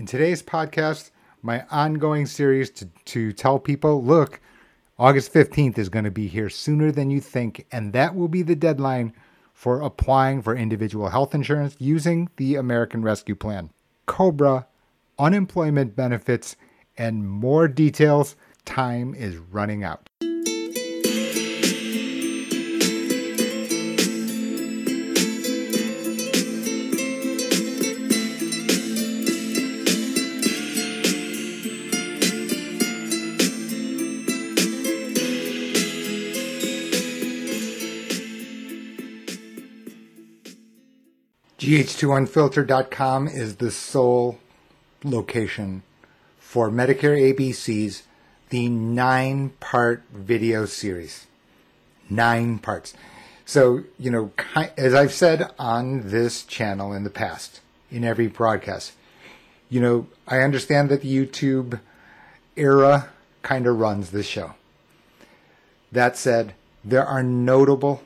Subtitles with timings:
[0.00, 1.10] In today's podcast,
[1.42, 4.40] my ongoing series to, to tell people look,
[4.98, 8.40] August 15th is going to be here sooner than you think, and that will be
[8.40, 9.12] the deadline
[9.52, 13.68] for applying for individual health insurance using the American Rescue Plan.
[14.06, 14.66] COBRA,
[15.18, 16.56] unemployment benefits,
[16.96, 18.36] and more details.
[18.64, 20.08] Time is running out.
[41.70, 44.40] GH2Unfiltered.com is the sole
[45.04, 45.84] location
[46.36, 48.02] for Medicare ABCs,
[48.48, 51.28] the nine part video series.
[52.08, 52.92] Nine parts.
[53.46, 54.32] So, you know,
[54.76, 58.94] as I've said on this channel in the past, in every broadcast,
[59.68, 61.78] you know, I understand that the YouTube
[62.56, 63.10] era
[63.42, 64.54] kind of runs this show.
[65.92, 68.02] That said, there are notable,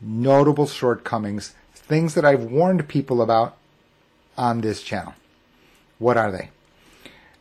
[0.00, 1.54] notable shortcomings
[1.86, 3.56] things that I've warned people about
[4.36, 5.14] on this channel.
[5.98, 6.50] What are they?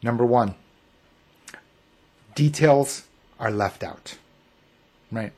[0.01, 0.55] Number one,
[2.35, 3.03] details
[3.39, 4.17] are left out.
[5.11, 5.31] Right?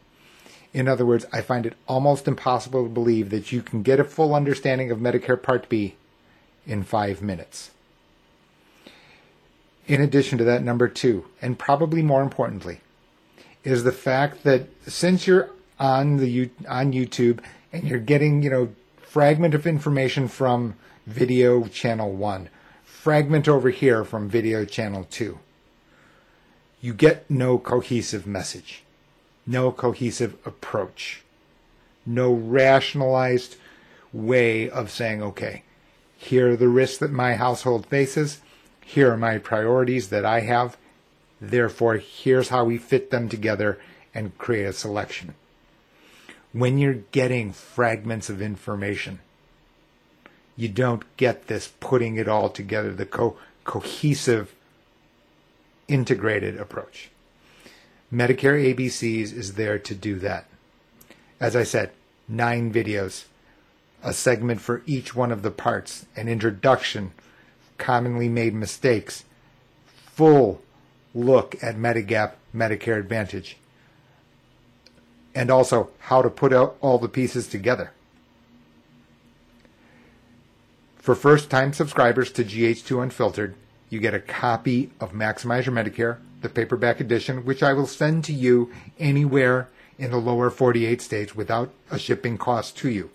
[0.74, 4.04] In other words, I find it almost impossible to believe that you can get a
[4.04, 5.96] full understanding of Medicare Part B
[6.66, 7.72] in five minutes.
[9.88, 12.82] In addition to that, number two, and probably more importantly,
[13.64, 17.40] is the fact that since you're on the on YouTube
[17.72, 18.70] and you're getting, you know,
[19.16, 20.76] fragment of information from
[21.08, 22.50] video channel 1,
[22.84, 25.40] fragment over here from video channel 2.
[26.82, 28.84] You get no cohesive message,
[29.48, 31.24] no cohesive approach,
[32.06, 33.56] no rationalized
[34.12, 35.64] way of saying, okay,
[36.18, 38.42] here are the risks that my household faces,
[38.82, 40.76] here are my priorities that I have,
[41.40, 43.80] therefore, here's how we fit them together
[44.14, 45.36] and create a selection
[46.56, 49.20] when you're getting fragments of information,
[50.56, 53.36] you don't get this putting it all together, the co-
[53.66, 54.56] cohesive,
[55.90, 57.10] integrated approach.
[58.12, 60.46] Medicare ABCs is there to do that.
[61.42, 61.92] As I said,
[62.26, 63.26] nine videos,
[64.02, 67.12] a segment for each one of the parts, an introduction,
[67.78, 69.26] commonly made mistakes,
[70.06, 70.62] full
[71.14, 73.58] look at Medigap, Medicare Advantage,
[75.36, 77.92] and also how to put out all the pieces together.
[80.96, 83.54] For first time subscribers to GH2 Unfiltered,
[83.90, 88.24] you get a copy of Maximize Your Medicare, the paperback edition, which I will send
[88.24, 89.68] to you anywhere
[90.00, 93.12] in the lower 48 states without a shipping cost to you.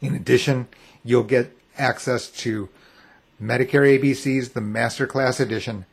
[0.00, 0.68] In addition,
[1.04, 2.68] you'll get access to
[3.42, 5.84] Medicare ABCs, the Masterclass edition,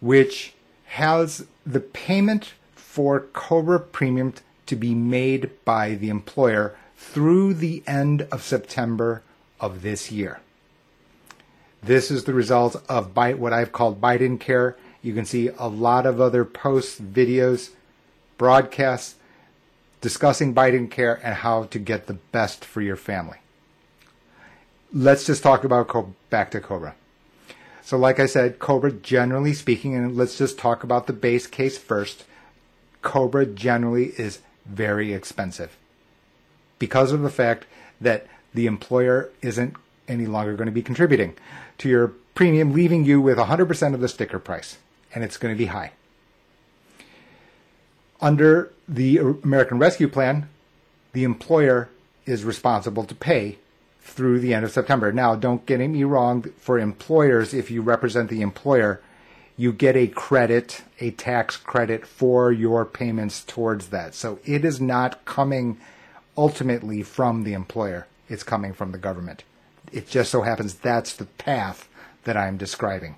[0.00, 0.54] which
[0.86, 4.34] has the payment for COBRA premium
[4.66, 9.22] to be made by the employer through the end of September
[9.60, 10.40] of this year.
[11.82, 14.76] This is the result of what I've called Biden Care.
[15.02, 17.70] You can see a lot of other posts, videos,
[18.38, 19.16] broadcasts
[20.00, 23.38] discussing Biden Care and how to get the best for your family.
[24.92, 26.94] Let's just talk about back to Cobra.
[27.84, 31.76] So, like I said, Cobra, generally speaking, and let's just talk about the base case
[31.76, 32.24] first.
[33.02, 35.76] Cobra generally is very expensive
[36.78, 37.66] because of the fact
[38.00, 39.74] that the employer isn't
[40.06, 41.34] any longer going to be contributing
[41.78, 44.78] to your premium, leaving you with 100% of the sticker price,
[45.14, 45.92] and it's going to be high.
[48.20, 50.48] Under the American Rescue Plan,
[51.12, 51.88] the employer
[52.24, 53.58] is responsible to pay
[54.02, 55.12] through the end of September.
[55.12, 59.00] Now, don't get me wrong, for employers, if you represent the employer,
[59.56, 64.14] you get a credit, a tax credit for your payments towards that.
[64.14, 65.78] So it is not coming
[66.36, 69.44] ultimately from the employer, it's coming from the government.
[69.92, 71.88] It just so happens that's the path
[72.24, 73.16] that I'm describing.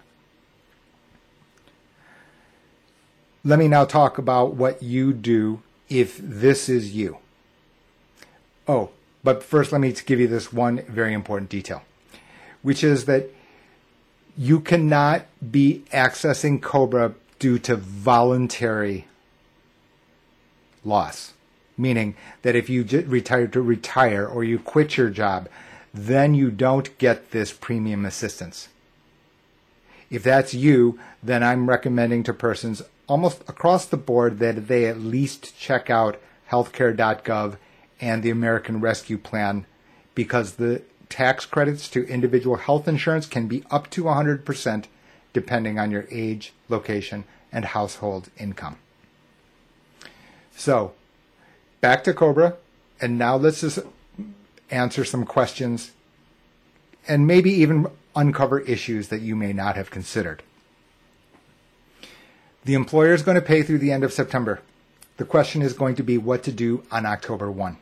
[3.45, 7.19] Let me now talk about what you do if this is you.
[8.67, 8.91] Oh,
[9.25, 11.83] but first, let me give you this one very important detail,
[12.63, 13.31] which is that
[14.37, 19.07] you cannot be accessing Cobra due to voluntary
[20.85, 21.33] loss,
[21.79, 25.49] meaning that if you retire to retire or you quit your job,
[25.93, 28.69] then you don't get this premium assistance.
[30.11, 34.99] If that's you, then I'm recommending to persons almost across the board that they at
[34.99, 37.57] least check out healthcare.gov
[38.01, 39.67] and the American Rescue Plan
[40.15, 44.85] because the tax credits to individual health insurance can be up to 100%
[45.33, 48.77] depending on your age, location, and household income.
[50.57, 50.93] So,
[51.81, 52.57] back to Cobra,
[53.01, 53.81] and now let's just
[54.71, 55.93] answer some questions
[57.07, 57.87] and maybe even
[58.17, 60.43] uncover issues that you may not have considered.
[62.65, 64.63] The employer is going to pay through the end of September.
[65.17, 67.77] The question is going to be what to do on October 1.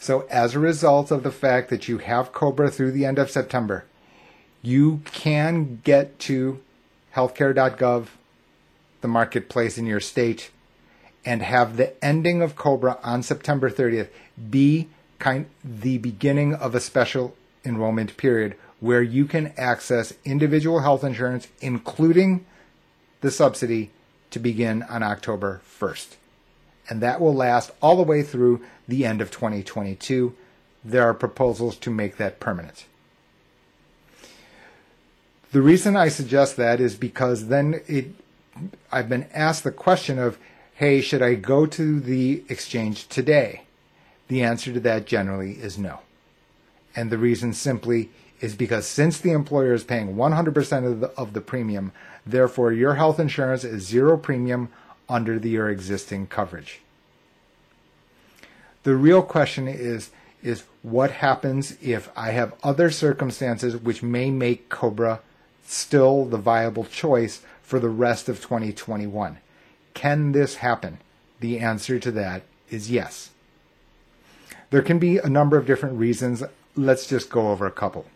[0.00, 3.30] So, as a result of the fact that you have COBRA through the end of
[3.30, 3.84] September,
[4.62, 6.60] you can get to
[7.14, 8.06] healthcare.gov,
[9.00, 10.50] the marketplace in your state,
[11.24, 14.08] and have the ending of COBRA on September 30th
[14.50, 21.02] be kind the beginning of a special enrollment period where you can access individual health
[21.02, 22.46] insurance, including
[23.20, 23.90] the subsidy,
[24.30, 26.16] to begin on October 1st.
[26.88, 30.34] And that will last all the way through the end of 2022.
[30.84, 32.86] There are proposals to make that permanent.
[35.50, 38.14] The reason I suggest that is because then it,
[38.92, 40.38] I've been asked the question of,
[40.74, 43.62] hey, should I go to the exchange today?
[44.28, 46.00] The answer to that generally is no.
[46.94, 51.32] And the reason simply is because since the employer is paying 100% of the, of
[51.32, 51.92] the premium,
[52.26, 54.68] therefore your health insurance is zero premium
[55.08, 56.80] under your existing coverage.
[58.82, 60.10] The real question is
[60.42, 65.20] is what happens if I have other circumstances which may make Cobra
[65.64, 69.38] still the viable choice for the rest of 2021?
[69.94, 70.98] Can this happen?
[71.40, 73.30] The answer to that is yes.
[74.70, 76.42] There can be a number of different reasons.
[76.76, 78.06] Let's just go over a couple.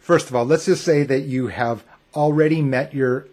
[0.00, 1.84] First of all, let's just say that you have
[2.14, 3.26] already met your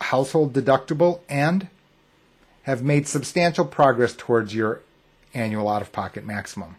[0.00, 1.68] household deductible and
[2.62, 4.80] have made substantial progress towards your
[5.34, 6.76] annual out of pocket maximum.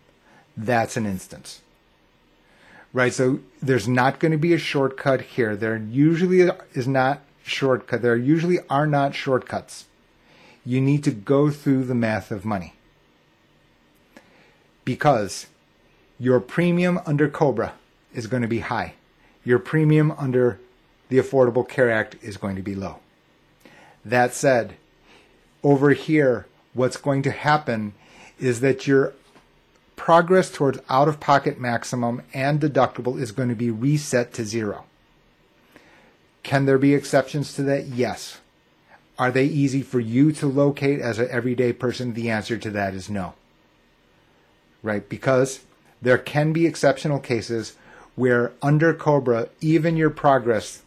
[0.56, 1.62] That's an instance.
[2.94, 3.14] Right?
[3.14, 5.56] So there's not going to be a shortcut here.
[5.56, 8.02] There usually is not shortcut.
[8.02, 9.86] There usually are not shortcuts.
[10.66, 12.74] You need to go through the math of money.
[14.84, 15.48] Because
[16.20, 17.74] your premium under Cobra
[18.14, 18.94] is going to be high.
[19.44, 20.60] Your premium under
[21.10, 23.00] the Affordable Care Act is going to be low.
[24.04, 24.76] That said,
[25.64, 27.94] over here, what's going to happen
[28.40, 29.14] is that your
[29.96, 34.86] progress towards out of pocket maximum and deductible is going to be reset to zero.
[36.42, 37.86] Can there be exceptions to that?
[37.86, 38.40] Yes.
[39.20, 42.16] Are they easy for you to locate as an everyday person?
[42.16, 43.36] The answer to that is no.
[44.82, 45.08] Right?
[45.08, 45.60] Because
[46.02, 47.76] there can be exceptional cases
[48.16, 50.82] where under Cobra, even your progress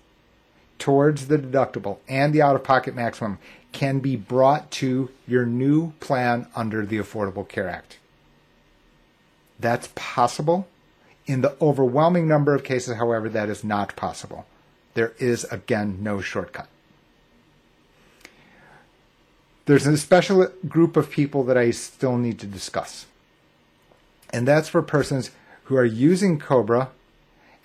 [0.78, 3.38] towards the deductible and the out of pocket maximum
[3.72, 7.98] can be brought to your new plan under the Affordable Care Act.
[9.58, 10.68] That's possible.
[11.26, 14.46] In the overwhelming number of cases, however, that is not possible.
[14.94, 16.68] There is, again, no shortcut.
[19.66, 23.06] There's a special group of people that I still need to discuss.
[24.30, 25.30] And that's for persons
[25.64, 26.90] who are using Cobra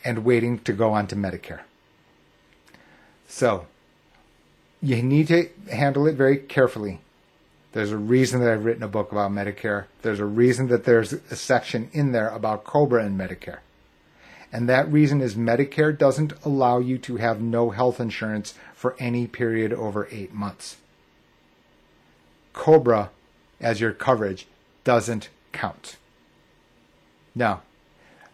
[0.06, 1.62] and waiting to go on to Medicare.
[3.30, 3.68] So,
[4.82, 7.00] you need to handle it very carefully.
[7.74, 9.86] There's a reason that I've written a book about Medicare.
[10.02, 13.60] There's a reason that there's a section in there about Cobra and Medicare.
[14.52, 19.28] and that reason is Medicare doesn't allow you to have no health insurance for any
[19.28, 20.78] period over eight months.
[22.54, 23.12] COBRA
[23.62, 24.48] as your coverage
[24.84, 25.98] doesn't count.
[27.36, 27.62] Now,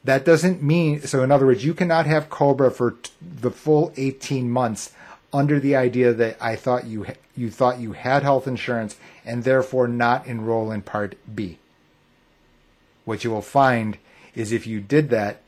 [0.06, 3.92] that doesn't mean, so in other words, you cannot have COBRA for t- the full
[3.98, 4.94] 18 months
[5.34, 9.88] under the idea that I thought you, you thought you had health insurance and therefore
[9.88, 11.58] not enroll in Part B.
[13.04, 13.98] What you will find
[14.36, 15.42] is if you did that,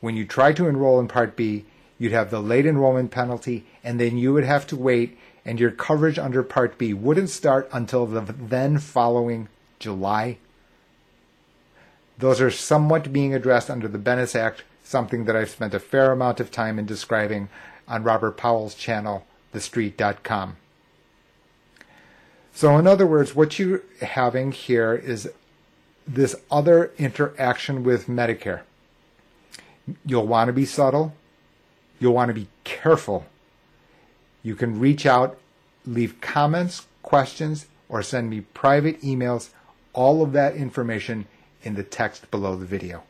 [0.00, 1.64] when you try to enroll in Part B,
[1.98, 5.70] you'd have the late enrollment penalty, and then you would have to wait, and your
[5.70, 10.38] coverage under Part B wouldn't start until the then following July.
[12.18, 16.10] Those are somewhat being addressed under the BENES Act, something that I've spent a fair
[16.10, 17.48] amount of time in describing
[17.86, 20.56] on Robert Powell's channel, TheStreet.com.
[22.52, 25.30] So, in other words, what you're having here is
[26.08, 28.62] this other interaction with Medicare.
[30.04, 31.14] You'll want to be subtle.
[32.00, 33.26] You'll want to be careful.
[34.42, 35.38] You can reach out,
[35.86, 39.50] leave comments, questions, or send me private emails.
[39.92, 41.26] All of that information
[41.62, 43.02] in the text below the video.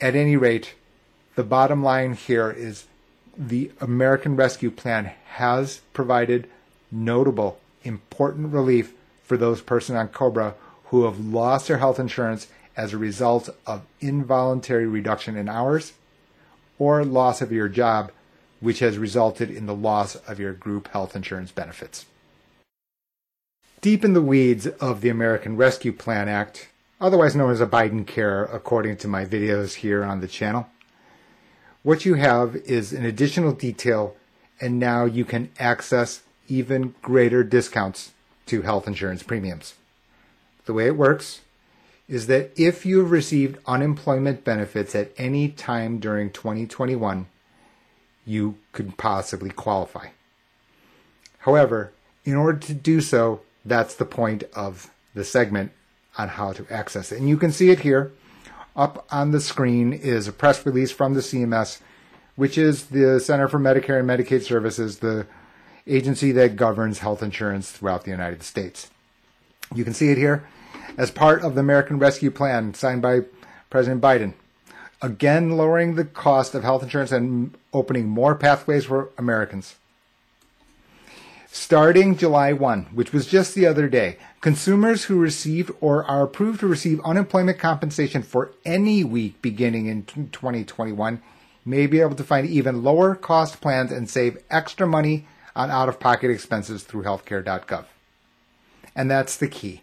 [0.00, 0.74] At any rate,
[1.34, 2.86] the bottom line here is
[3.36, 6.48] the American Rescue Plan has provided
[6.90, 10.54] notable, important relief for those persons on COBRA
[10.86, 15.92] who have lost their health insurance as a result of involuntary reduction in hours
[16.78, 18.10] or loss of your job,
[18.60, 22.06] which has resulted in the loss of your group health insurance benefits.
[23.88, 26.68] Deep in the weeds of the American Rescue Plan Act,
[27.00, 30.66] otherwise known as a Biden Care, according to my videos here on the channel,
[31.82, 34.14] what you have is an additional detail,
[34.60, 38.12] and now you can access even greater discounts
[38.44, 39.72] to health insurance premiums.
[40.66, 41.40] The way it works
[42.10, 47.24] is that if you have received unemployment benefits at any time during 2021,
[48.26, 50.08] you could possibly qualify.
[51.38, 51.92] However,
[52.26, 55.72] in order to do so, that's the point of the segment
[56.16, 57.18] on how to access it.
[57.18, 58.12] And you can see it here.
[58.76, 61.80] Up on the screen is a press release from the CMS,
[62.36, 65.26] which is the Center for Medicare and Medicaid Services, the
[65.86, 68.90] agency that governs health insurance throughout the United States.
[69.74, 70.46] You can see it here
[70.96, 73.20] as part of the American Rescue Plan signed by
[73.70, 74.34] President Biden.
[75.00, 79.76] Again, lowering the cost of health insurance and opening more pathways for Americans.
[81.60, 86.60] Starting July 1, which was just the other day, consumers who received or are approved
[86.60, 91.20] to receive unemployment compensation for any week beginning in 2021
[91.64, 95.88] may be able to find even lower cost plans and save extra money on out
[95.88, 97.86] of pocket expenses through healthcare.gov.
[98.94, 99.82] And that's the key.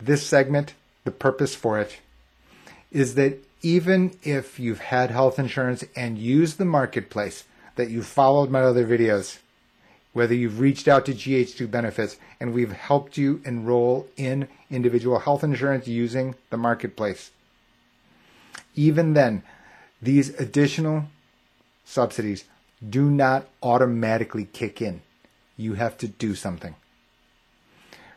[0.00, 1.98] This segment, the purpose for it,
[2.92, 7.42] is that even if you've had health insurance and used the marketplace,
[7.74, 9.38] that you've followed my other videos,
[10.12, 15.44] whether you've reached out to GH2 benefits and we've helped you enroll in individual health
[15.44, 17.30] insurance using the marketplace.
[18.74, 19.42] Even then,
[20.02, 21.04] these additional
[21.84, 22.44] subsidies
[22.88, 25.02] do not automatically kick in.
[25.56, 26.74] You have to do something.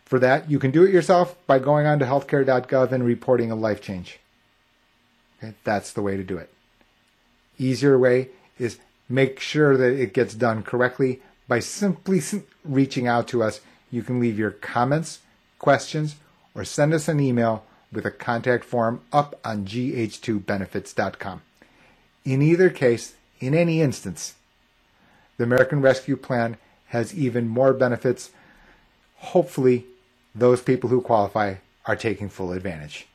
[0.05, 3.55] For that, you can do it yourself by going on to healthcare.gov and reporting a
[3.55, 4.19] life change.
[5.39, 6.53] Okay, that's the way to do it.
[7.57, 12.21] Easier way is make sure that it gets done correctly by simply
[12.63, 13.61] reaching out to us.
[13.91, 15.19] You can leave your comments,
[15.59, 16.15] questions,
[16.55, 21.41] or send us an email with a contact form up on gh2benefits.com.
[22.25, 24.35] In either case, in any instance,
[25.37, 26.57] the American Rescue Plan
[26.87, 28.31] has even more benefits.
[29.17, 29.85] Hopefully,
[30.33, 33.07] those people who qualify are taking full advantage.